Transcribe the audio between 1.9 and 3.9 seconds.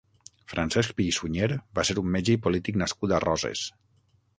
ser un metge i polític nascut a Roses.